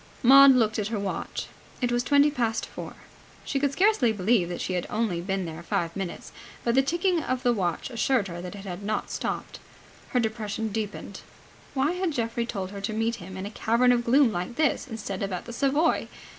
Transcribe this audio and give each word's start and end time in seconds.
Maud 0.23 0.55
looked 0.55 0.79
at 0.79 0.87
her 0.87 0.97
watch. 0.97 1.45
It 1.79 1.91
was 1.91 2.01
twenty 2.03 2.31
past 2.31 2.65
four. 2.65 2.95
She 3.45 3.59
could 3.59 3.71
scarcely 3.71 4.11
believe 4.11 4.49
that 4.49 4.59
she 4.59 4.73
had 4.73 4.87
only 4.89 5.21
been 5.21 5.45
there 5.45 5.61
five 5.61 5.95
minutes, 5.95 6.31
but 6.63 6.73
the 6.73 6.81
ticking 6.81 7.21
of 7.21 7.43
the 7.43 7.53
watch 7.53 7.91
assured 7.91 8.27
her 8.27 8.41
that 8.41 8.55
it 8.55 8.65
had 8.65 8.81
not 8.81 9.11
stopped. 9.11 9.59
Her 10.09 10.19
depression 10.19 10.69
deepened. 10.69 11.21
Why 11.75 11.91
had 11.91 12.13
Geoffrey 12.13 12.47
told 12.47 12.71
her 12.71 12.81
to 12.81 12.93
meet 12.93 13.17
him 13.17 13.37
in 13.37 13.45
a 13.45 13.51
cavern 13.51 13.91
of 13.91 14.03
gloom 14.03 14.31
like 14.31 14.55
this 14.55 14.87
instead 14.87 15.21
of 15.21 15.31
at 15.31 15.45
the 15.45 15.53
Savoy? 15.53 16.07